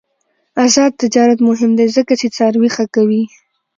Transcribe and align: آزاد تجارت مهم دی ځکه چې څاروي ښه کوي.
آزاد 0.63 0.91
تجارت 1.01 1.39
مهم 1.49 1.71
دی 1.77 1.87
ځکه 1.95 2.13
چې 2.19 2.27
څاروي 2.35 2.69
ښه 2.75 2.85
کوي. 2.95 3.23